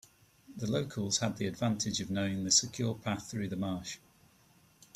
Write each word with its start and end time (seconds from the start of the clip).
The 0.57 0.65
locals 0.65 1.19
had 1.19 1.37
the 1.37 1.45
advantage 1.45 2.01
of 2.01 2.09
knowing 2.09 2.43
the 2.43 2.49
secure 2.49 2.95
path 2.95 3.29
through 3.29 3.49
the 3.49 3.55
marsh. 3.55 3.99